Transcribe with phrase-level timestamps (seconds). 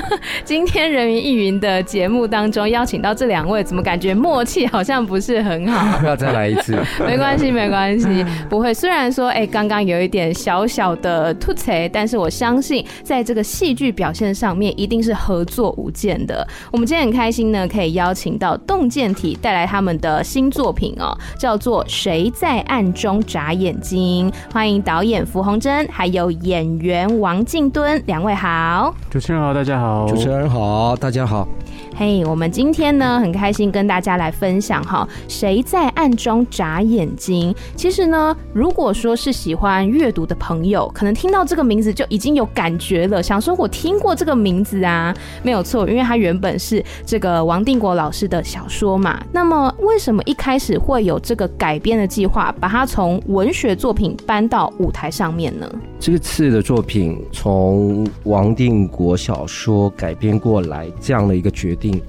[0.44, 6.04] 今天人云亦云的节目当中邀请到这两位，怎么感觉默契好像不是很好？
[6.06, 6.78] 要再来一次？
[7.04, 8.72] 没关系，没关系，不会。
[8.72, 16.46] 虽然说，哎、欸，刚刚有一点小小的突兀，但是我相信在这个戏剧表现上面一定是合作无间的。
[16.70, 24.30] 我们今天很开心呢，可以邀请到洞见体带来他们的新作品哦，叫做《谁在暗中眨眼睛》。
[24.52, 28.94] 欢迎导演符宏珍，还有演员王静敦，两位好。
[29.10, 29.81] 主持人好，大家好。
[30.08, 31.46] 主持人好，大家好。
[31.94, 37.54] 嘿我们今天呢很开心跟大家来分享哈，谁在暗中眨眼睛？
[37.76, 49.22] 其实呢，如果说是喜欢阅读的朋友，可能听到这个名字就已经有感觉了，想说我听过这个名字啊，没有错，因为它原本是这个王定国老师的小说嘛。
[49.30, 55.70] 那么为什么一开始会有这个改编的计划，把它从文学作品搬到舞台上面呢？
[56.00, 61.81] 这次的作品从王定国小说改编过来，这样的一个决定。
[61.82, 62.00] 定，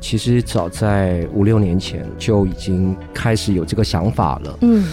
[0.00, 4.58] 其实早在五六年前就已经开始有这个想法了。
[4.62, 4.84] 嗯。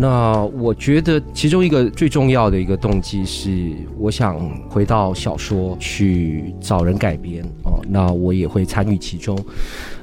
[0.00, 7.82] 那我觉得其中一个最重要的一个动机是，我想回到小说去找人改编哦。
[7.88, 9.36] 那我也会参与其中，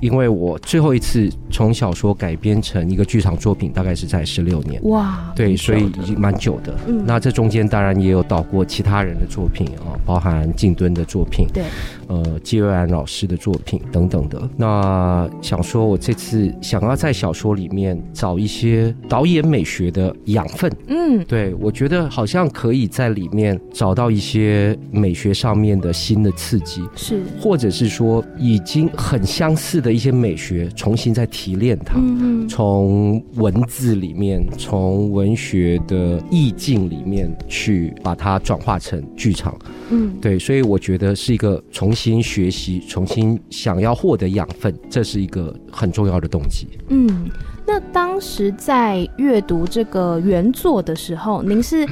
[0.02, 4.82] 因为我最后一次从小说改编成一个剧场作品，大概是在十六年。
[4.84, 6.76] 哇，对，所以已经蛮久的。
[6.88, 11.64] 嗯，那这中间当然也有导过其他人的作品啊，包含静敦的作品，对，
[12.08, 14.42] 呃，季瑞安老师的作品等等的。
[14.58, 19.86] 那想说，我这次想要在小说里面找一些导演美学。
[19.96, 39.58] 的养分，嗯，对，我觉得好像可以在里面找到一些美学上面的新的刺激，是，或者是说已经很相似的一些美学，重新再提炼它，嗯，从文字里面，从文学的意境里面去把它转化成剧场，
[39.92, 47.30] 嗯，对，所以我觉得是一个重新学习，重新想要获得养分，这是一个很重要的动机，嗯。
[47.68, 51.84] 那当时在阅读这个原作的时候，您是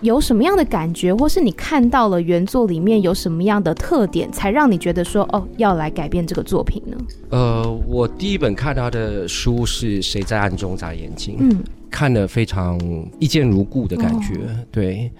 [0.00, 6.96] 有什么样的感觉，或是你看到了原作里面有什么样的特点，才让你觉得说哦，要来改变这个作品呢？
[7.28, 12.76] 呃，我第一本看他的书是《谁在暗中眨眼睛》，嗯，看了非常
[13.20, 15.12] 一见如故的感觉，哦、对。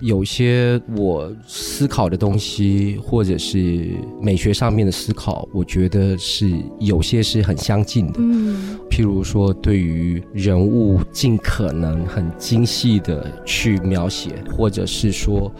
[0.00, 8.14] 有些我思考的东西，或者是美学上面的思考，我觉得是有些是很相近的。
[8.18, 15.52] 嗯，譬如说，对于人物尽可能很精细的去描写，或者是说。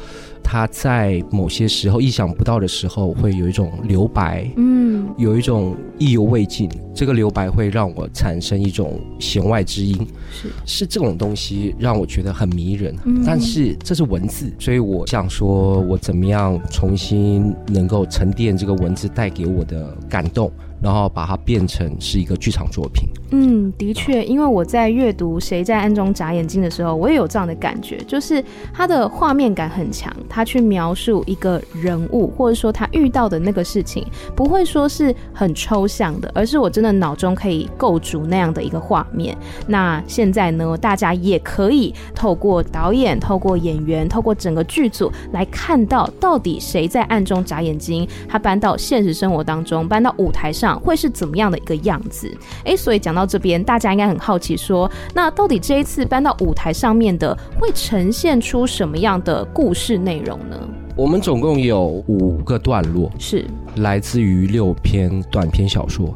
[0.51, 6.69] 他在某些时候意想不到的时候，会有一种留白，嗯，有一种意犹未尽。
[6.93, 9.97] 这个留白会让我产生一种弦外之音，
[10.33, 12.93] 是是这种东西让我觉得很迷人。
[13.05, 20.51] 嗯，但是这是文字，所以我想说，我怎么样重新能够沉淀这个文字带给我的感动。
[20.83, 23.07] 然后把它变成是一个剧场作品。
[23.31, 28.43] 嗯，的确，因为我在阅读《谁在暗中眨眼睛》的时候，我也有这样的感觉，就是
[28.73, 34.05] 它的画面感很强，他去描述一个人物，或者说他遇到的那个事情，
[34.35, 39.37] 不会说是很抽象的，而是我真的脑中可以构筑那样的一个画面。
[39.67, 50.81] 那现在呢，大家也可以透过导演、透过演员、透过整个剧组来看到，到底谁在暗中眨眼睛，他搬到现实生活当中，搬到舞台上。
[50.81, 52.33] 会是怎么样的一个样子？
[52.65, 60.57] 哎，所以讲到这边，大家应该很好奇说，说那到底这一次搬到舞台上面的，会呈现出什么样的故事内容呢？
[60.97, 63.45] 我们总共有五个段落，是
[63.77, 66.15] 来自于六篇短篇小说。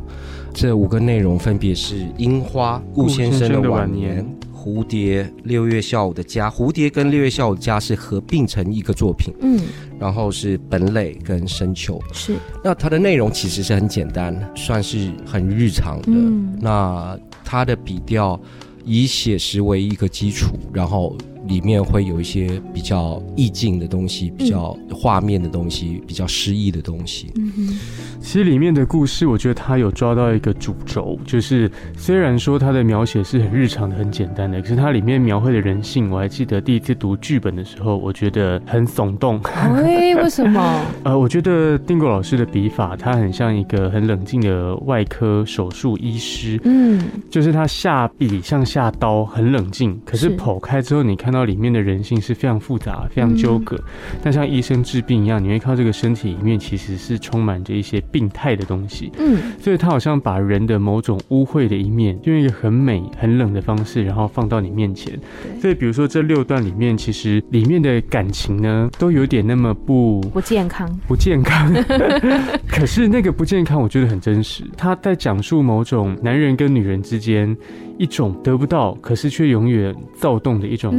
[0.53, 4.25] 这五个内容分别是《樱花》、顾先生的晚年。
[4.65, 6.51] 蝴蝶，六月下午的家。
[6.51, 9.61] 蝴蝶跟六月下午的家是合并成一个作品，嗯，
[10.01, 12.35] 然后是本垒跟深秋，是。
[12.65, 16.07] 那它的内容其实是很简单，算是很日常的。
[16.07, 18.41] 嗯，那它的笔调
[18.87, 21.15] 以写实为一个基础，然后
[21.47, 27.31] 里面会有一些比较意境的东西，比较画面的东西，比较诗意的东西。
[27.37, 27.79] 嗯，
[28.21, 39.41] 其实里面的故事，我觉得他有抓到一个主轴，就是虽然说他的描写是很日常的、很简单的，可是它里面描绘的人性，我还记得第一次读剧本的时候，我觉得很耸动。
[39.43, 40.81] 哎，为什么？
[41.05, 46.59] 呃，我觉得定国老师的笔法，他很像一个很冷静的外科手术医师。
[46.65, 53.77] 嗯，就是他下笔像下刀，很冷静，可是剖开之后，你看到里面的人性是非常复杂、非常纠葛。
[53.77, 59.11] 嗯、但像医生治病一样，你会看到这个身体里面其实是充满着一些病态的东西。
[59.19, 65.19] 嗯，所以他好像把人的某种污秽的一面，用一个很美、很冷的方式，然后放到你面前。
[65.61, 71.75] 所以比如说这六段里面，其实里面的感情呢，都有点那么不不健康，不健康。
[72.69, 74.65] 可是那个不健康，我觉得很真实。
[74.77, 77.57] 他在讲述某种男人跟女人之间。
[77.97, 80.93] 一种得不到，可是却永远躁动的一种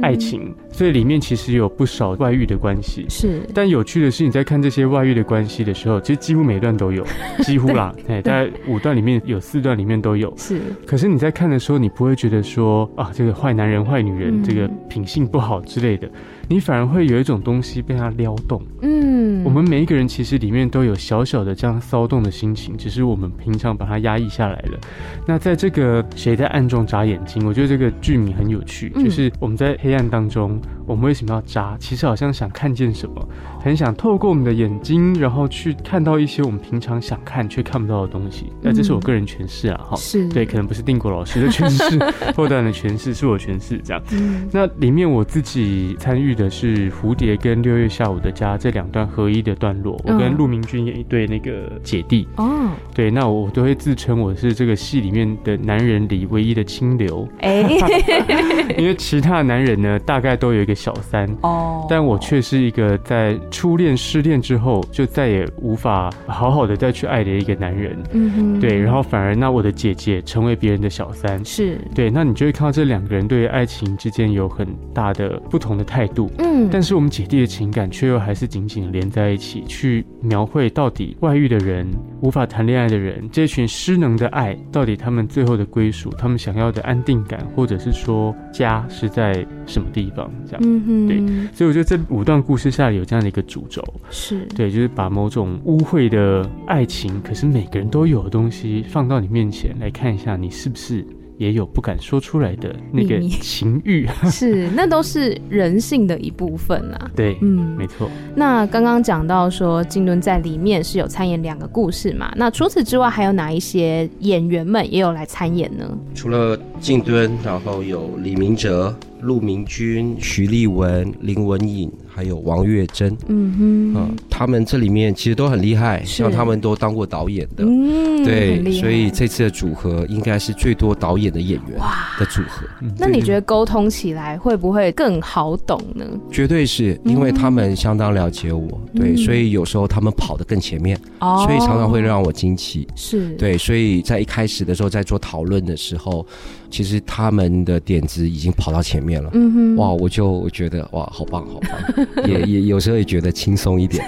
[0.00, 3.04] 爱情，嗯、所以里面其实有不少外遇的关系。
[3.08, 7.04] 是，但有趣的是，你在看这些外遇的关系的时候，其实几乎每一段都有，
[7.44, 10.32] 几乎啦，哎，大概五段里面有四段里面都有。
[10.36, 16.08] 是，可是你在看的时候，你不会觉得说啊，这个坏男人、坏女人，这个品性不好之类的。
[16.50, 24.78] 你反而会有一种东西被它撩动，嗯，我们每一个人其实里面都有小小的这样骚动的心情，只是我们平常把它压抑下来了。
[25.26, 27.46] 那在这个谁在暗中眨眼睛？
[27.46, 31.76] 我觉得这个剧名很有趣，就是我们在黑暗当中，我们为什么要眨？
[31.78, 33.28] 其实好像想看见什么，
[33.68, 38.50] 很想透过我们的眼睛，然后去看到一些我们平常想看却看不到的东西。
[38.62, 40.26] 那这是我个人诠释啊，哈，是。
[40.30, 44.02] 对，可能不是定国老师的诠释，后段的诠释 是我诠释这样。
[44.50, 52.26] 那里面我自己参与的是蝴蝶跟六月下午的家这两段合一的段落，我跟陆明君演一对那个姐弟。
[52.36, 57.68] 哦，对，那我都会自称我是这个戏里面的男人里唯一的清流，哎，
[58.78, 71.76] 因为其他的男人呢，大概都有一个小三哦，但我却是一个在初恋失恋之后就再也无法好好的再去爱的一个男人，嗯哼，对，然后反而那我的姐姐成为别人的小三，是。
[71.92, 74.64] 对，那你就会看到这两个人对于爱情之间有很
[74.94, 76.30] 大的不同的态度。
[76.38, 81.84] 嗯，但是我们姐弟的情感却又还是紧紧连在一起，去描绘到底外遇的人、
[82.20, 90.30] 无法谈恋爱的人，这群失能的爱，到底他们最后的归属，他们想要的安定感，或者是说家是在什么地方？
[90.46, 91.18] 这样，对。
[91.54, 101.06] 所以我觉得这五段故事下来有这样的一个主轴，是对，就是把某种污秽的爱情，可是每个人都有的东西放到你面前来看一下，你是不是？
[101.38, 107.10] 也有不敢说出来的那个情欲， 是那都是人性的一部分啊。
[107.14, 108.10] 对，嗯，没错。
[108.34, 112.32] 那刚刚讲到说金敦在里面是有参演两个故事嘛？
[112.36, 115.98] 那除此之外，还有哪一些演员们也有来参演呢？
[116.14, 121.90] 除了静敦，然后有李明哲、陆明君、徐立文、林文颖。
[122.18, 131.78] 还有王月珍，嗯哼，啊，他们这里面其实都很厉害，像他们都当过导演的，嗯，对，所以这次的组合应该是最多导演的演员
[132.18, 132.66] 的组合。
[132.98, 136.04] 那你觉得沟通起来会不会更好懂呢？
[136.28, 142.88] 绝对是因为他们相当了解我，对，所以有时候他们跑得更前面，所以常常会让我惊奇。
[142.96, 143.28] 是。
[143.36, 146.26] 对，所以在一开始的时候，在做讨论的时候，
[146.70, 149.30] 其实他们的点子已经跑到前面了。
[149.32, 152.26] 嗯哼，哇，我就觉得哇，好棒，好棒。
[152.26, 154.04] 也也有时候也觉得轻松一点，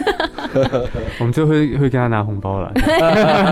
[1.18, 2.72] 我们就会会跟他拿红包了，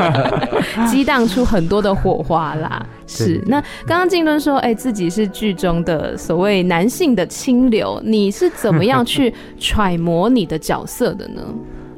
[0.91, 2.85] 激荡出很多的火花啦。
[3.07, 11.43] 是，那刚刚静敦说，哎、欸，自己是剧中的所谓男性的清流，你是怎么样去揣摩你的角色的呢？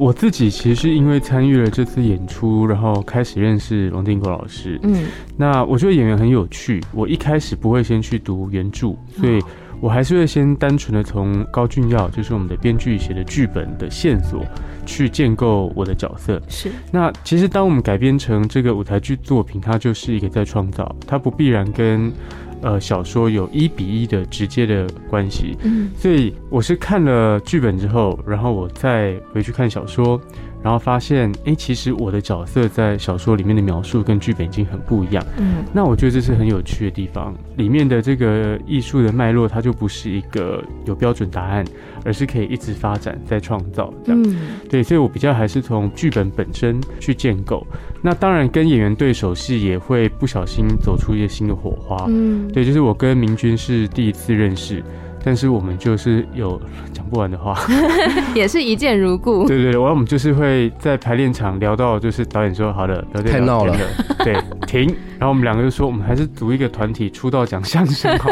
[0.01, 4.81] 我自己其实是因为参与了这次演出，然后开始认识王定国老师。
[4.83, 5.05] 嗯，
[5.37, 9.39] 那我觉得演员很有趣，我一开始不会先去读原著，所以。
[9.83, 14.45] 我还是会先单纯的从高俊耀，就是我们的编剧写的剧本的线索，
[14.85, 16.39] 去建构我的角色。
[16.49, 16.71] 是。
[16.93, 22.13] 那其实当我们改编成这个舞台剧作品，它就是一个在创造，它不必然跟
[22.63, 25.57] 呃小说有一比一的直接的关系。
[25.63, 25.91] 嗯。
[25.97, 30.21] 所以我是看了剧本之后，然后我再回去看小说。
[30.63, 35.25] 然后发现，哎，其实我的角色在小说里面的描述跟剧本已经很不一样。
[35.39, 37.35] 嗯，那我觉得这是很有趣的地方。
[37.57, 41.65] 里面的这个艺术的脉络，它就不是一个有标准答案，
[42.05, 44.23] 而是可以一直发展、再创造这样。
[44.23, 44.37] 嗯，
[44.69, 47.67] 对，所以我比较还是从剧本本身去建构。
[48.03, 52.07] 那当然，跟演员对手戏也会不小心走出一些新的火花。
[52.09, 54.83] 嗯，对，就是我跟明君是第一次认识。
[55.25, 56.61] 但是我们就是有
[56.93, 57.55] 讲不完的话，
[58.35, 59.47] 也是一见如故。
[59.47, 63.77] 对 对对，我们就是会在排练场聊到，就是导演说好的，太闹了，
[64.25, 64.37] 对，
[64.67, 64.87] 停。
[65.19, 68.31] 然后我们两个就说，我们还是组一个团体出道讲相声好。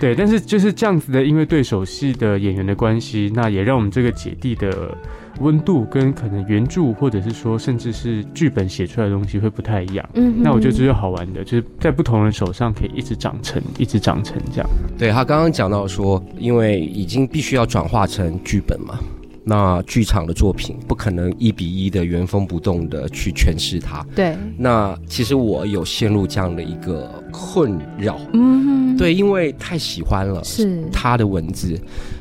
[0.00, 4.96] 对，但是就是这样子的，因为对手戏的演员的关系，那也让我们这个姐弟的。
[5.38, 14.68] 温度跟可能原著或者是说甚至是剧本写出来的东西会不太一样，嗯，那我觉得这是好玩的，就是在不同人手上可以一直长成，一直长成这样。
[14.98, 18.98] 对，他刚刚讲到说，因为已经必须要转化成剧本嘛，
[19.44, 24.04] 那剧场的作品不可能一比一的原封不动的去诠释它。
[24.14, 31.80] 对，那其实我有陷入这样的一个困扰，嗯，对，因为太喜欢了，是他的文字。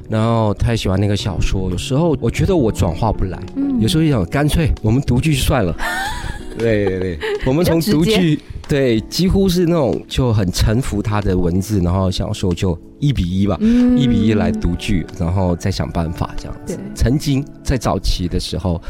[0.10, 5.76] 然后太喜欢那个小说，有时候我觉得我转化不来，嗯、有时候就想干脆我们读剧算了。
[6.58, 8.38] 对对对，我们从读剧
[8.68, 16.78] 对几乎是那种就很臣服他的文字，然后小说就一比一吧，嗯、一比一来读剧，然后再想办法这样子。
[16.96, 18.82] 曾经在早期的时候。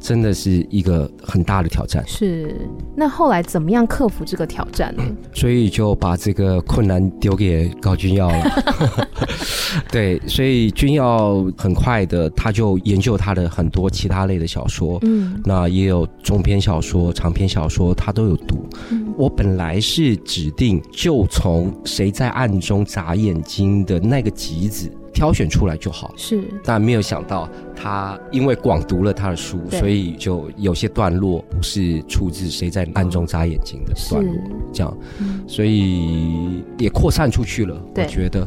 [0.00, 2.02] 真的是一个很大的挑战。
[2.06, 2.56] 是，
[2.96, 5.04] 那后来怎么样克服这个挑战呢？
[5.34, 9.08] 所以就把这个困难丢给高君耀了。
[9.92, 18.66] 对，所以君耀很快的他就研究他的很多其他类的小说，嗯，那也有中篇小说、长篇小说，他都有读。
[18.90, 24.90] 嗯，我本来是指定就从谁在暗中眨眼睛的那个集子。
[25.12, 27.46] 挑选出来就好，是，但没有想到
[27.82, 34.34] 他因为广读了他的书，所以就有些段落不是出自谁在暗中眨眼睛的段落，
[34.70, 37.80] 这样，嗯、所以也扩散出去了。
[37.94, 38.46] 我觉得。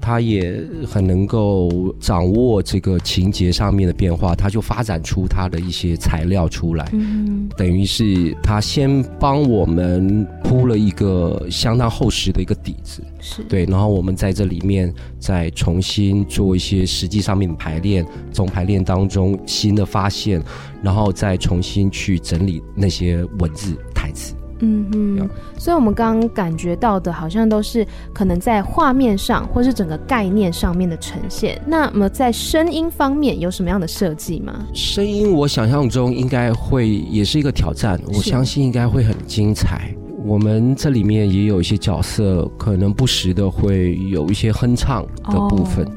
[0.00, 13.42] 他也很能够掌握这个情节上面的变化，他就发展出他的一些材料出来，嗯，等于是他先帮我们铺了一个相当厚实的一个底子，是。
[13.44, 20.42] 对，然后我们在这里面再重新做一些实际上面的排练，从排练当中新的发现，
[20.82, 24.34] 然后再重新去整理那些文字台词。
[24.60, 25.28] 嗯哼，
[25.58, 31.60] 所以我们刚刚感觉到的，好像都是可能在画面上，或是整个概念上面的呈现。
[31.66, 34.64] 那么在声音方面，有什么样的设计吗？
[34.72, 39.92] 声音，我想象中应该会也是一个挑战，我相信应该会很精彩。
[40.24, 45.84] 我们这里面也有一些角色，可能不时的会有一些哼唱的部分。
[45.84, 45.90] 哦、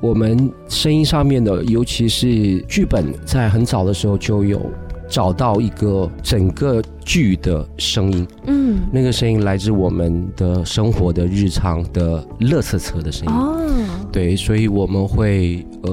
[0.00, 4.60] 我们声音上面的，尤其是剧本，在很早的时候就有。
[5.08, 13.56] 找到一个整个剧的声音，嗯，那个声音来自我们的生活的日常的乐色车的声音，哦，
[14.10, 15.92] 对，所以我们会呃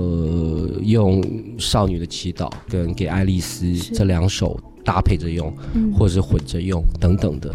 [0.82, 1.22] 用
[1.60, 7.52] 《少女的祈祷》跟《给爱丽丝》这两首搭配着用，嗯，或者是混着用等等的，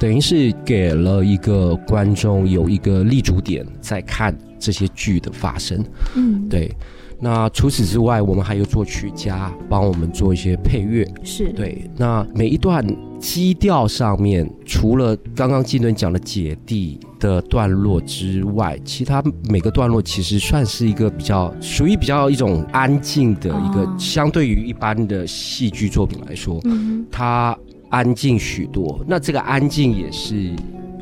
[0.00, 5.84] 等于是给了一个观众有一个立足点在看这些剧的发生，
[6.14, 6.74] 嗯，对。
[7.18, 11.90] 那除此之外，我们还有作曲家帮我们做一些配乐，是对。
[11.96, 12.86] 那每一段
[13.18, 27.56] 基调上面，除了刚刚纪敦讲的姐弟的段落之外，其他每个段落其实算是一个比较属于比较一种安静的一个，哦、相对于一般的戏剧作品来说，嗯、它
[27.88, 29.02] 安静许多。
[29.08, 30.54] 那这个安静也是。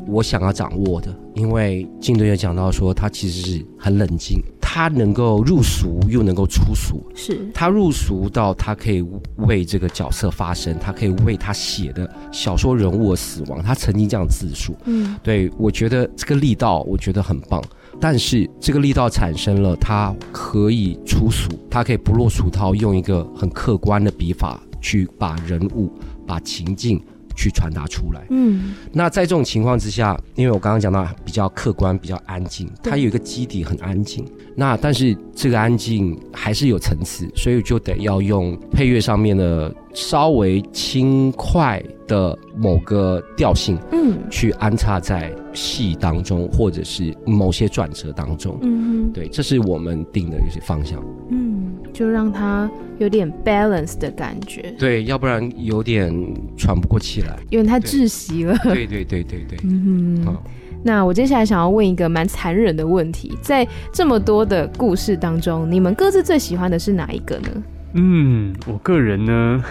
[0.07, 9.03] 我想要掌握的，因为金敦也讲到说，他其实是很冷静，他能够入俗又能够出俗，是他入俗到他可以
[9.37, 14.75] 为这个角色发声，他可以为他写的小说人物的死亡，他曾经这样自述。
[14.85, 17.61] 嗯，对，我觉得这个力道我觉得很棒，
[17.99, 25.91] 但是这个力道产生了，他可以出俗，他可以不落俗套，用一个很客观的笔法去把人物、
[26.27, 27.01] 把情境。
[27.35, 28.25] 去传达出来。
[28.29, 34.25] 嗯，那在这种情况之下，因为我刚刚讲到比较客观、比较安静，它有一个基底很安静。
[34.55, 48.57] 那但是这个安静还是有层次，所以就得要用配乐上面的稍微轻快的某个调性，嗯，去安插在戏当中，或者是某些转折当中。
[48.61, 51.03] 嗯，对，这是我们定的一些方向。
[51.29, 51.44] 嗯，
[51.95, 54.75] 就让它有点 balance 的感觉。
[54.77, 56.13] 对，要不然有点
[56.57, 58.55] 喘不过气来，有点太窒息了。
[58.65, 59.57] 对对对对对。
[59.63, 60.25] 嗯哼。
[60.25, 60.43] 好。
[60.83, 67.49] 那我接下来想要问一个蛮残忍的问题，在这么多的故事当中，你们各自最喜欢的是哪一个呢？
[67.97, 69.63] 嗯，我个人呢，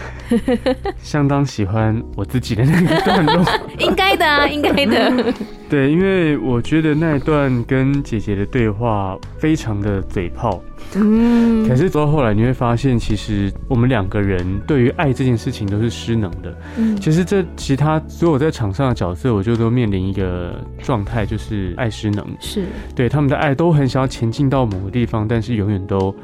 [0.96, 3.44] 相当喜欢我自己的那个段落，
[3.78, 5.34] 应该的啊，应该的。
[5.68, 10.62] 对，因为我觉得那一段跟姐姐的对话非常的嘴炮。
[10.94, 16.56] 嗯，可是到后来你会发现，其实我们两个人对于爱这件事情都是失能的。
[16.78, 22.26] 嗯，其实这其他所有在场上的角色，我就都面临一个状态，就是爱失能。
[22.40, 22.64] 是，
[22.94, 26.14] 对，他们的爱都很想要前进到某个地方，但是永远都。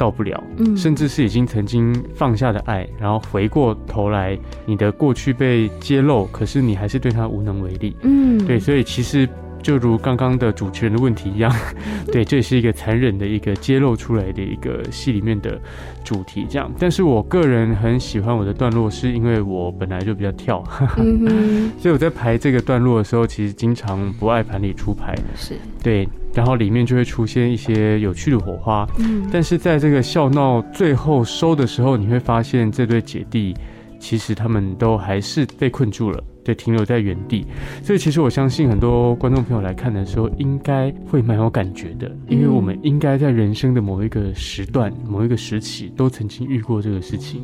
[0.00, 9.28] 到不了，嗯，甚至是已经曾经放下的爱，然后回过头来，你的过去被揭露，可是你还是对他无能为力，嗯，对，所以其实
[9.62, 11.54] 就如刚刚的主持人的问题一样，
[12.10, 15.60] 对，这也是一个残忍的一个揭露出来的一个戏里面的
[16.04, 16.70] 主题，这样。
[16.78, 20.64] 但是我个人很喜欢我的段落，是因为我本来就比较跳，
[20.98, 25.54] 嗯， 所以我在排这个段落的时候，其实经常不爱盘里出牌，是。
[25.82, 26.08] 对。
[26.32, 33.52] 然后里面就会出现一些有趣的火花，嗯，但是在这个笑闹最后收的时候，你会发现这对姐弟
[33.98, 37.46] 其实他们都还是被困住了，对，停留在原地。
[37.82, 47.42] 所以其实我相信很多观众朋友来看的时候，应该会蛮有感觉的，因为我们应该在人生的某一个时段、某一个时期都曾经遇过这个事情。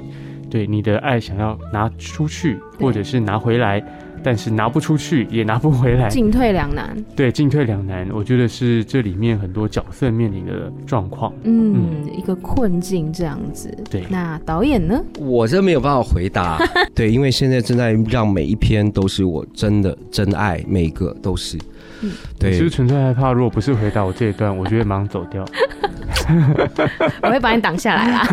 [0.48, 3.82] 对，你的爱想要拿出去，或者是拿回来。
[4.26, 6.96] 但是拿不出去，也拿不回来，进退两难。
[7.14, 11.32] 对，进退两难，我觉得是这里面很多角色面临的状况。
[11.44, 13.72] 嗯，嗯，一个困境这样子。
[13.88, 15.00] 对，那导演呢？
[15.20, 16.58] 我这没有办法回答。
[16.92, 21.56] 对，因为现在正在让每一篇都是我真的真爱，每一个都是。
[22.02, 22.50] 嗯，对。
[22.50, 25.44] 其实纯粹害怕，如果不是回答我这一段，我就会马上走掉。
[27.22, 28.26] 我会把你挡下来啦。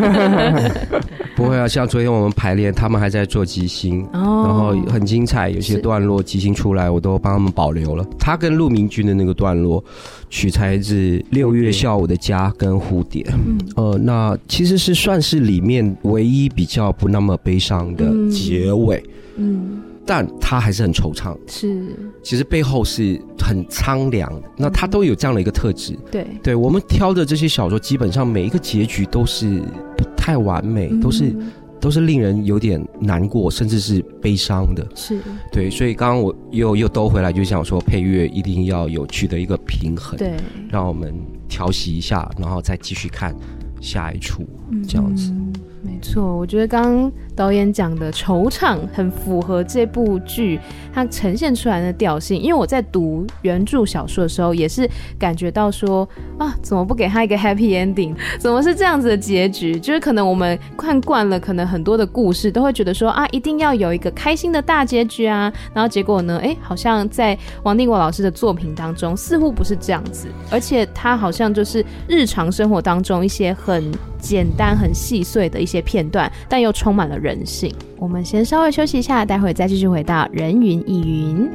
[1.36, 8.06] 不会啊，像昨天我们排练，他们还在做即兴，然后很精彩，有些段落即兴出来，我都帮他们保留了。
[8.18, 9.82] 他跟陆明君的那个段落，
[10.30, 10.94] 取材自
[11.30, 19.02] 《六月下午的家》跟《蝴蝶》，嗯，呃，那其实是算是里面唯一比较不那么悲伤的结尾，
[19.36, 19.80] 嗯。
[20.06, 24.42] 但他还是很惆怅，是，其实背后是很苍凉的。
[24.54, 29.62] 那他都有这样的一个特质，对，对我们挑的这些小说，基本上每一个结局都是
[29.96, 31.36] 不太完美，都是
[31.78, 34.86] 都是令人有点难过，甚至是悲伤的。
[34.94, 35.20] 是，
[35.52, 40.32] 对，所以刚刚我又又兜回来，就想说配乐一定要有取得一个平衡，对，
[40.70, 41.14] 让我们
[41.46, 43.36] 调息一下，然后再继续看
[43.82, 44.46] 下一处，
[44.88, 45.30] 这样子。
[45.30, 45.52] 嗯
[45.86, 50.58] 没错，我觉得刚刚导演讲的惆怅很符合这部剧
[50.92, 52.40] 它呈现出来的调性。
[52.40, 54.88] 因为我在读原著小说的时候，也是
[55.18, 58.14] 感觉到说啊，怎么不给他一个 happy ending？
[58.38, 59.78] 怎么是这样子的结局？
[59.78, 65.52] 就是可能我们看惯了，可能很多的故事都会觉得说啊，一定要有一个开心的大结局啊。
[65.72, 77.74] 然后结果呢，哎，好像在王定国老师的作品当中，似乎不是这样子，而且他好像就是日常生活当中一些很简单、很细碎的一些片段，但又充满了人性。
[77.98, 81.50] 我们先稍微休息一下，待会再继续回到人云亦云。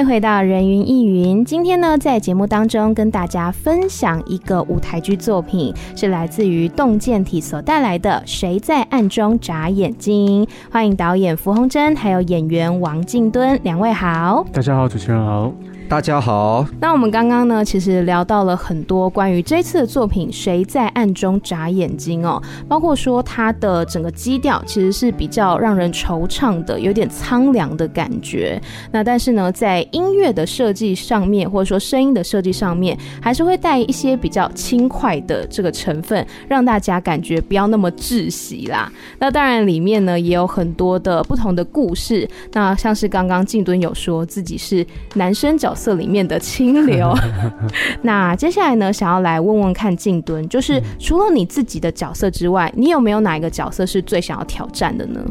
[0.00, 1.44] 迎回到人云亦云。
[1.44, 10.44] 今天呢，在节目当中跟大家分享一个舞台剧作品，是来自于洞见体所带来的《谁在暗中眨眼睛》。
[10.70, 14.44] 欢迎导演符宏珍，还有演员王靖敦，两位好。
[14.52, 15.52] 大家好，主持人好。
[15.90, 28.62] 大家好，那我们刚刚呢，其实聊到了很多关于这次的作品《谁在暗中眨眼睛》哦，包括说它的整个基调其实是比较让人惆怅的，有点苍凉的感觉。
[28.92, 38.88] 那但是呢，在音乐的设计上面，或者说声音的设计上面，还是会带一些比较轻快的这个成分，让大家感觉不要那么窒息啦。
[39.18, 45.79] 那当然里面呢也有很多的不同的故事，那像是刚刚静敦有说自己是男生角色。
[45.80, 47.10] 色里面的清流。
[48.02, 55.24] 那接下来呢，想要来问问看静敦，就是除了你自己的角色之外，你有没有哪一个角色是最想要挑战的呢？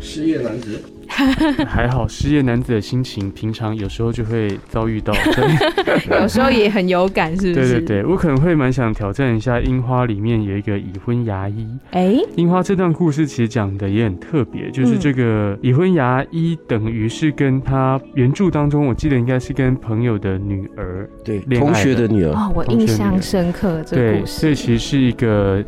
[0.00, 0.82] 失业男子。
[1.66, 5.12] 还好，失业男子的心情，平常有时候就会遭遇到，
[6.20, 7.72] 有时候也很有感，是不是？
[7.72, 11.66] 对对对，我可能会蛮想挑战一下《樱花》里面有一个已婚牙医。
[11.90, 22.32] 哎、欸，《樱花》这段故事其实讲的也很特别，就是这个已婚牙医等于是跟他原著当中，我记得应该是跟朋友的女儿，对，同学的女儿。
[22.32, 24.24] 哦，我印象深刻，这个故事。
[24.24, 25.62] 对，所以其实是一个。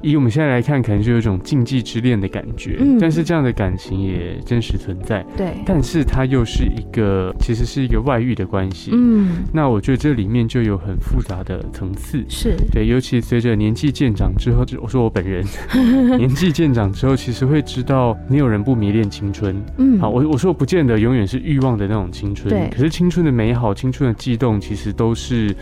[0.00, 2.76] 以我们现在来看，可能就有一种禁忌之恋的感觉。
[2.80, 5.24] 嗯，但是这样的感情也真实存在。
[5.36, 8.90] 对，但是它又是一个，其实是一个外遇的关系。
[8.94, 12.24] 嗯，那我觉得这里面就有很复杂的层次。
[12.28, 15.44] 是对，尤其随着年纪渐长之后，就我说我本人
[16.16, 19.56] 年纪渐长之后，其实会知道没有人不迷恋青春。
[19.78, 22.48] 嗯，好，我我说我不见得永远是欲望的那种青春。
[22.48, 25.54] 对，可是青春的美好，青春的悸动，其实都是。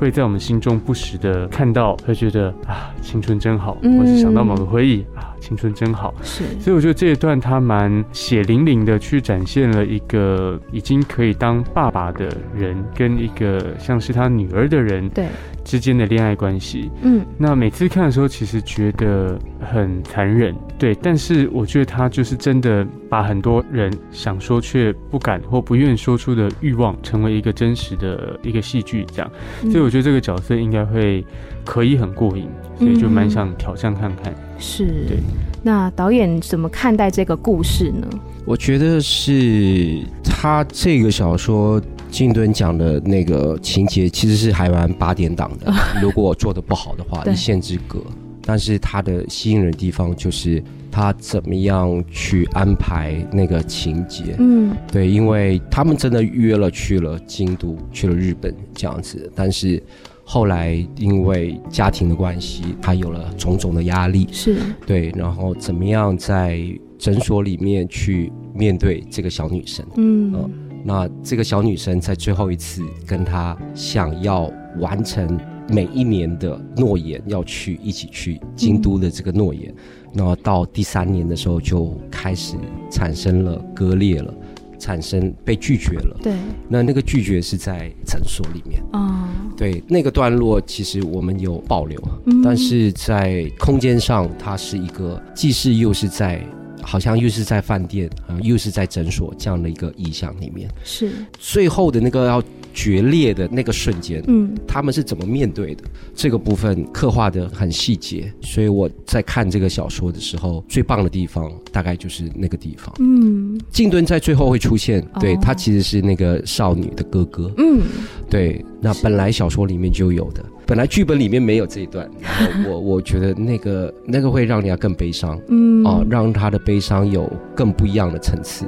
[0.00, 6.14] 会在我们心中不时的看到，会觉得啊，青春真好，或是想到某个回忆啊，青春真好。
[6.22, 15.26] 是，所以我觉得这一段他蛮血淋淋的去展现了一个已经可以当爸爸的人，跟一个像是他女儿的人，对。
[15.64, 29.30] 之间的恋爱关系，嗯，那每次看的时候，其实觉得很残忍，对，但是我觉得他就是真的把很多人想说却不敢或不愿说出的欲望，成为一个真实的一个戏剧，这样，
[29.62, 31.24] 嗯，所以我觉得这个角色应该会
[31.64, 34.34] 可以很过瘾，所以就蛮想挑战看看。
[34.58, 35.18] 是，对。
[35.62, 38.08] 那导演怎么看待这个故事呢？
[38.46, 41.80] 我觉得是他这个小说。
[42.10, 48.00] 金敦讲的那个情节其实是还蛮八点档的， 如果做的不好的话，一线之隔。
[48.42, 54.34] 但是他的吸引人的地方就是他怎么样去安排那个情节。
[54.38, 59.80] 嗯，对，因为他们真的约了去了京都，去了日本这样子，但是
[60.24, 64.26] 后来因为家庭的关系，他有了种种的压力。
[64.32, 66.60] 是，对，然后怎么样在
[66.98, 69.86] 诊所里面去面对这个小女生？
[69.96, 70.32] 嗯。
[70.32, 70.50] 呃
[70.84, 75.38] 那这个小女生在最后一次跟他想要完成
[75.68, 79.72] 每一年的诺言，要去一起去京都的这个诺言，
[80.14, 82.56] 然后到第三年的时候就开始
[82.90, 84.34] 产生了割裂了，
[84.78, 86.16] 产生被拒绝了。
[86.22, 86.32] 对，
[86.68, 88.82] 那那个拒绝是在诊所里面。
[88.92, 92.00] 哦，对，那个段落其实我们有保留，
[92.42, 96.42] 但是在空间上它是一个既是又是在。
[96.82, 101.10] 好像又是在饭店啊，又是在诊所这样的一个意象里面，是。
[101.38, 105.84] 最后的那个要决裂的那个瞬间，嗯，他们是怎么面对的？
[106.14, 117.80] 这个部分刻画的很细节，所以我在看这个小说的时候，最棒的地方大概就是那个地方，嗯，静敦在最后会出现，对，他其实是那个少女的哥哥，嗯，
[118.28, 120.44] 对，那本来小说里面就有的。
[120.70, 128.66] 本来剧本里面没有这一段， 然后我我觉得那个那个会让人家更悲伤，嗯，哦，让他的悲伤有更不一样的层次，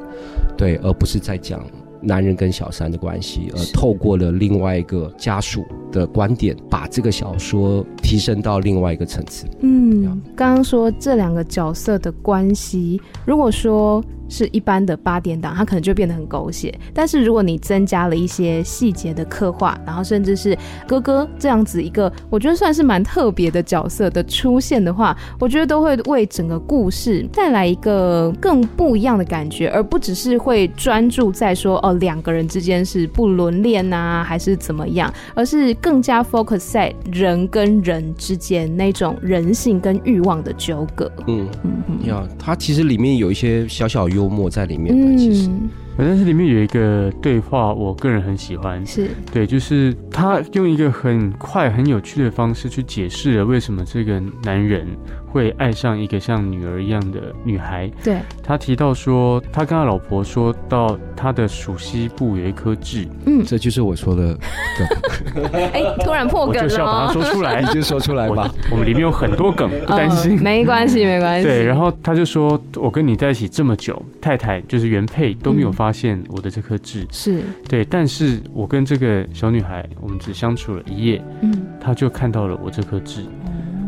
[0.56, 1.64] 对，而不是在讲
[2.00, 9.46] 男人跟小三的关系，而透过了另外一个家属的观点，把这个小说提升到另外一个层次。
[9.60, 14.04] 嗯，刚刚说这两个角色的关系，如果说。
[14.32, 16.72] 是一般的八点档，它可能就变得很狗血。
[16.94, 20.56] 但是如果你增加了一些细节的刻画，然后甚至是
[20.88, 41.10] 哥哥这样子一个，我觉得算是蛮特别的角色的出现的话，我觉得都会为整个故事带来一个更不一样的感觉，而不只是会专注在说哦两个人之间是不伦恋呐，还是怎么样，而是更加 focus 在人跟人之间那种人性跟欲望的纠葛。
[41.26, 45.50] 嗯嗯嗯，呀，它其实里面有一些小小幽默在里面的，其实，
[45.96, 49.08] 但是里面有一个对话，我个人很喜欢，是。
[49.32, 54.86] 对，就是他用一个很快、很有趣的方式去解释了为什么这个男人。
[55.32, 57.90] 会爱上一个像女儿一样的女孩。
[58.04, 63.08] 对，他提到说，他跟他老婆说到他的属西部有一颗痣。
[63.24, 64.38] 嗯，这就是我说的
[64.78, 65.50] 梗。
[65.72, 68.52] 哎，突然破梗了，我就是要把它说出来， 你就说出来吧。
[68.70, 70.36] 我们里面有很多梗，不担心。
[70.36, 71.46] 哦，没关系， 没关系。
[71.48, 77.06] 对，然后他就说，我跟你在一起这么久，太太就是原配都没有发现我的这颗痣。
[77.10, 83.24] 是对，但是我跟这个小女孩，我们只相处了一夜，嗯，她就看到了我这颗痣。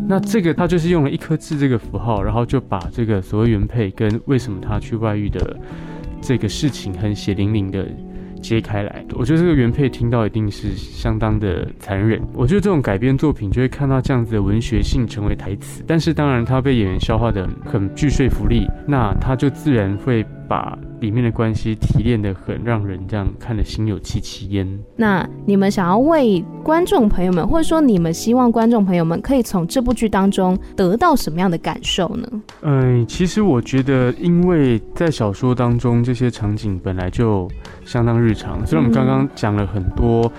[0.06, 5.56] 那这个他就是用了一颗痣这个符号，然后就把这个所谓原配跟为什么他去外遇的
[6.20, 7.86] 这个事情很血淋淋的
[8.42, 9.04] 揭开来。
[9.14, 12.20] 我觉得这个原配听到一定是相当的残忍。
[12.34, 20.78] 我觉得这种改编作品就会看到这样子的文学性成为台词，但是当然他被演员消化的很具说服力，那他就自然会把。
[21.00, 24.66] 里面的关系提炼的很，让人这样看得心有戚戚焉。
[24.96, 32.26] 那你们想要为观众朋友们，或者说你们希望观众朋友们可以从这部剧当中得到什么样的感受呢？
[32.62, 37.46] 嗯，其实我觉得，因为在小说当中这些场景本来就
[37.84, 40.32] 相当日常，所以我们刚刚讲了很多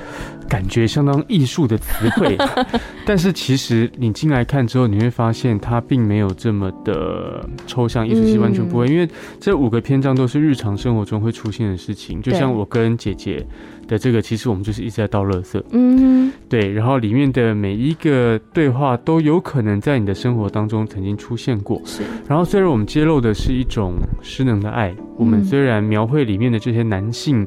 [0.48, 2.38] 感觉相当艺术的词汇，
[3.06, 9.08] 但是其实你进来看之后，你会发现它并没有这么的抽象，艺术系完全不会，因为
[9.40, 13.46] 这五个篇章都是日常生活中会出现的事情，就像我跟姐姐
[13.88, 22.02] 的这个，其实我们就是一直在倒垃圾，嗯，对，然后里面的每一个对话都有可能在你的生活当中曾经出现过，是。
[22.28, 27.46] 然后虽然我们揭露的是一种失能的爱，我们虽然描绘里面的这些男性。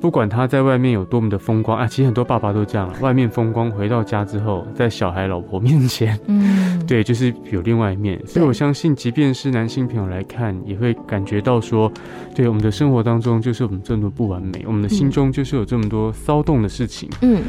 [0.00, 2.94] 不管他在外面有多么的风光啊，其实很多爸爸都这样了。
[3.00, 8.20] 外面风光，回到家之后，在小孩、老婆面前，嗯， 对，就是有另外一面。
[8.26, 11.90] 所以我相信，即便是男性朋友来看，也会感觉到说，
[12.34, 17.08] 对，我们的生活当中就是我们这么多不完美，我们的心中就是有这么多骚动的事情。
[17.22, 17.42] 嗯，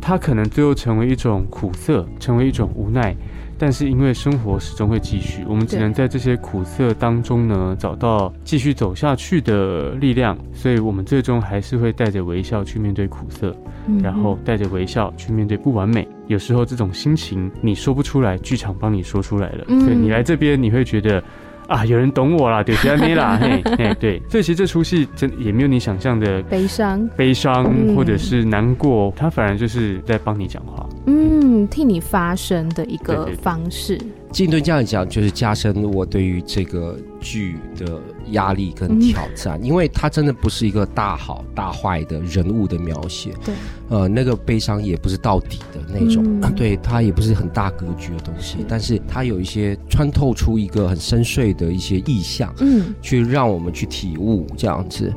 [0.00, 3.16] 他可能最后成为一种苦涩，成为一种无奈。
[3.64, 10.36] 但是因为生活始终会继续，我们只能在这些苦涩当中呢，找到继续走下去的力量。
[10.52, 13.56] 所以，我们最终还是会带着微笑去面对苦涩，
[14.02, 16.08] 然后带着微笑去面对不完美。
[16.26, 19.64] 有时候这种心情你说不出来，剧场帮你说出来了。
[19.68, 21.22] 所以你来这边，你会觉得。
[21.68, 34.00] 啊，有人懂我啦，对，别没啦， 嘿，嘿，对，所以其实这出戏真也没有你想象的悲伤，悲伤或者是难过，他反而就是在帮你讲话，嗯，替你发声的一个方式。
[34.30, 43.54] 静顿这样讲，就是加深我对于这个剧的压力跟挑战，因为它真的不是一个大好大坏的人物的描写，对，
[43.92, 55.12] 呃，那个悲伤也不是到底的那种， 对，它也不是很大格局的东西，但是它有一些穿透出一个很深邃的一些意象，嗯，去让我们去体悟这样子，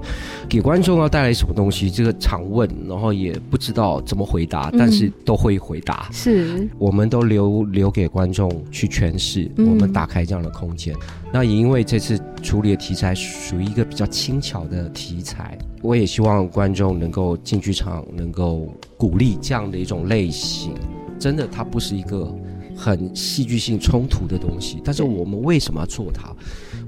[0.50, 10.94] 给观众要带来什么东西，这个常问，然后也不知道怎么回答，但是都会回答，是，我们都留留给观众去诠释，我们打开这样的空间。
[11.32, 18.68] 那也因为这次处理的题材属于一个比较轻巧的题材，我也希望观众能够进剧场，能够
[18.98, 20.74] 鼓励这样的一种类型。
[21.20, 22.34] 真的，它不是一个
[22.76, 26.36] 很戏剧性冲突的东西，但是我们为什么要做它？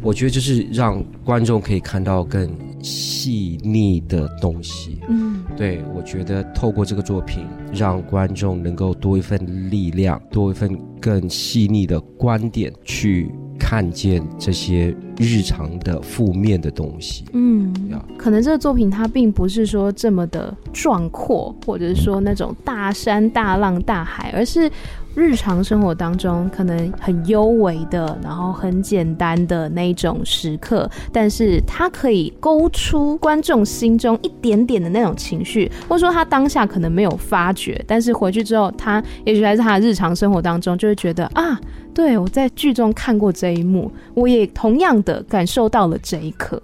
[0.01, 2.49] 我觉得就是让观众可以看到更
[2.81, 4.99] 细腻的东西。
[5.07, 13.31] 嗯，对，我觉得透过这个作品，让观众能够多一份力量，多一份更细腻的观点去。
[13.69, 17.73] 看见这些日常的负面的东西，嗯，
[18.17, 24.71] 可能这个作品它并不是说这么的壮阔，或者是说那种大山大浪大海，而是
[25.17, 41.59] 日常生活当中可能很幽微的，然后很简单的那种时刻，但是它可以勾出观众心中一点点的那种情绪，或者说他当下可能没有发觉，但是回去之后，他也许在他的日常生活当中就会觉得啊。
[41.95, 46.61] 对，我在剧中看过这一幕，我也同样的感受到了这一刻。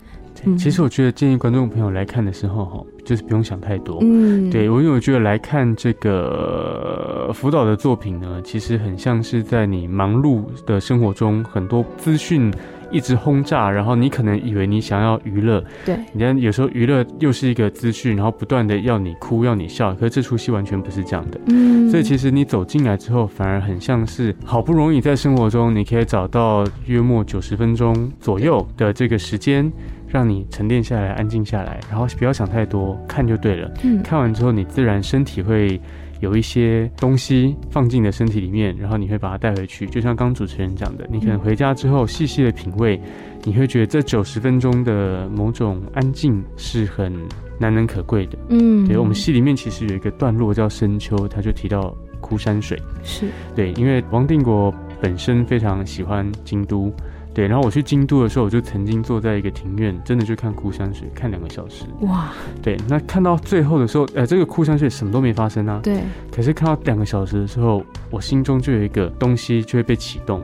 [0.58, 4.00] 其实我觉得建议观众朋友来看的时候，哈，就是不用想太多。
[4.02, 12.52] 嗯，对，我因为我觉得来看这个辅导的作品呢，其实很像是在你忙碌的生活中，很多资讯。
[12.92, 29.74] 一直轰炸，然后你可能以为你想要娱乐，对，你看有时候娱乐又是一个资讯，然后不断的要你哭，要你笑，可是这出戏完全不是这样的，嗯，所以其实你走进来之后，反而很像是好不容易在生活中你可以找到约莫九十分钟左右的这个时间，
[30.14, 35.82] 让你沉淀下来，安静下来，然后不要想太多，看就对了，嗯，看完之后你自然身体会。
[36.20, 39.86] 有一些东西放进你的身体里面，然后你会把它带回去。
[39.88, 42.98] 就像刚主持人讲的，你可能回家之后细细的品味，
[43.44, 47.14] 你会觉得这九十分钟的某种安静是很
[47.60, 48.38] 难能可贵的。
[48.48, 56.90] 嗯，对，我们戏里面其实有一个段落叫《深秋》，他就提到枯山水，是对，因为王定国本身非常喜欢京都。
[57.34, 61.86] 对，然后我去京都的时候，我就曾经坐在一个庭院，真的去看枯山水，看两个小时。
[62.02, 62.32] 哇！
[62.62, 65.80] 对，那看到最后的时候，呃，这个枯山水什么都没发生啊。
[65.82, 66.02] 对。
[66.32, 70.44] 可是看到两个小时的时候，我心中就有一个东西就会被启动。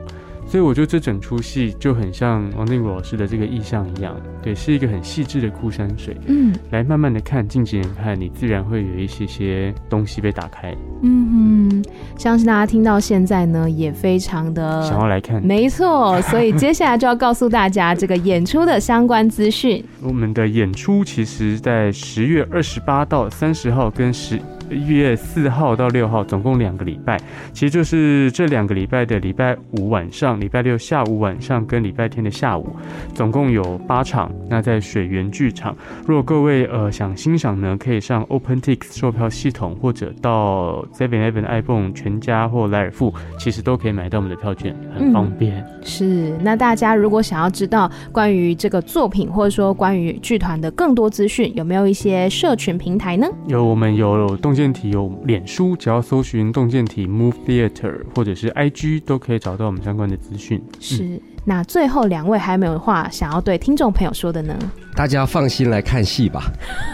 [0.49, 11.85] 所以我觉得这整出戏就很像王定国老师的这个意象一样，对，是一个很细致的枯山水，嗯，来慢慢的看，近几年看，你自然会有一些些东西被打开，嗯哼，
[12.17, 19.85] 相信大家听到现在呢，也非常的想要来看，没错，所以接下来就要告诉大家这个演出的相关资讯。
[20.01, 24.39] 我们的演出其实，在十月二十八到三十号跟十。
[24.69, 27.17] 一月四号到六号，总共两个礼拜，
[27.53, 32.75] 其实就是这两个礼拜的礼拜五晚上、礼拜六下午晚上跟礼拜天的下午，
[33.15, 34.31] 总共有八场。
[34.47, 45.57] 那在水源剧场，如果各位呃想欣赏呢，可以上 OpenTix 售票系统，或者到 Seven Eleven、iPhone 全家或莱尔富，其实都可以买到我们的票券，很方便。
[45.61, 53.27] 嗯、是，那大家如果想要知道关于这个作品，或者说关于剧团的更多资讯，有没有一些社群平台呢？
[53.47, 54.58] 有，我们有动。
[54.59, 60.61] 见体有脸书，只要搜寻动见体 Move Theater，或者是 IG 都可以找到我们相关的资讯。
[60.81, 64.53] 是，嗯、那最后两位还有没有话想要对听众朋友说的呢？
[64.97, 66.51] 大家放心来看戏吧。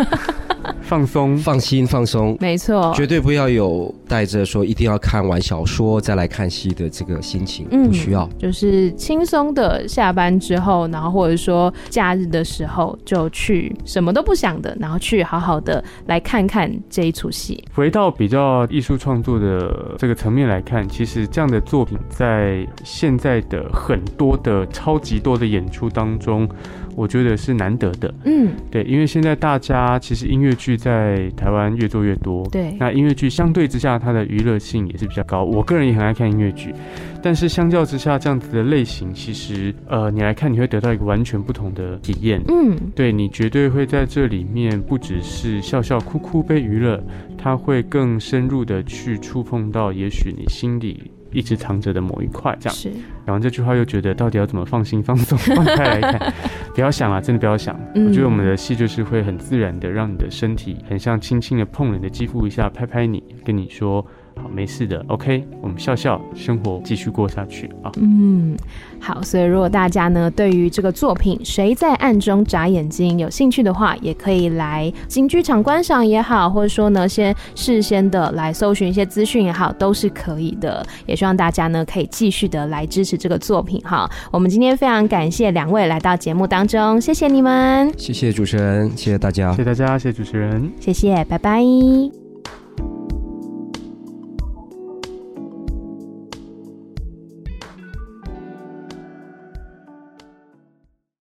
[0.82, 17.64] 放松，放心，放松，没错，绝对不要有带着说一定要看完小说再来看戏的这个心情，嗯，不需要，就是轻松的下班之后，然后或者说假日的时候就去什么都不想的，然后去好好的来看看这一出戏。
[17.74, 26.48] 回到比较艺术创作的这个层面来看，其实这样的作品在现在的很多的超级多的演出当中。
[26.96, 35.44] 我觉得是难得的，嗯，对，因为现在大家其实音乐剧在台湾越做越多，对，那音乐剧相对之下，它的娱乐性也是比较高。
[35.44, 36.74] 我个人也很爱看音乐剧，
[37.22, 47.04] 但是相较之下，这样子的类型，其实呃，你来看你会得到一个完全不同的体验，嗯，对，你绝对会在这里面不只是笑笑哭哭被娱乐，
[47.38, 51.12] 它会更深入的去触碰到，也许你心里。
[51.36, 52.90] 一直藏着的某一块，这样是。
[53.26, 56.34] 然后这句话又觉得，到底要怎么放心放松放开来看？
[56.74, 57.80] 不要想啊，真的不要想。
[57.94, 64.06] 嗯、我觉得我们的戏就是会很自然的，让你的身体很像轻轻的碰了你的肌肤一下，拍拍你，跟你说。
[64.42, 67.92] 好，没事的，OK，我们笑笑，生活继续过下去啊。
[67.98, 68.56] 嗯，
[69.00, 80.86] 好，所以如果大家呢对于这个作品《谁在暗中眨眼睛》有兴趣的话，也可以来新剧场观赏也好，或者说呢先事先的来搜寻一些资讯也好，都是可以的。
[81.06, 84.10] 也希望大家呢可以继续的来支持这个作品哈。
[84.32, 92.25] 我们今天非常感谢两位来到节目当中，谢谢你们，谢谢主持人，谢谢大家，谢谢大家，谢谢主持人，谢谢，拜拜。